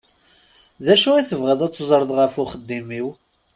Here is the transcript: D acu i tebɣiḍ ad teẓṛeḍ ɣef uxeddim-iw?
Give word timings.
D 0.85 0.87
acu 0.93 1.09
i 1.15 1.23
tebɣiḍ 1.29 1.59
ad 1.65 1.71
teẓṛeḍ 1.73 2.11
ɣef 2.13 2.33
uxeddim-iw? 2.43 3.07